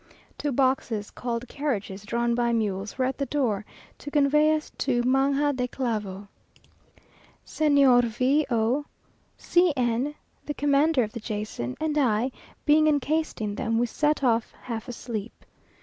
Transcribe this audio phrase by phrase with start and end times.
[0.35, 3.65] Two boxes, called carriages, drawn by mules, were at the door,
[3.99, 6.27] to convey us to Magna de Clavo.
[7.45, 8.85] Señor V o,
[9.37, 10.15] C n,
[10.47, 12.31] the commander of the Jason, and I
[12.65, 15.45] being encased in them, we set off half asleep.